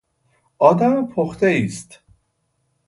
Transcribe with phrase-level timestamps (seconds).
[0.57, 1.99] آد م پخته ایست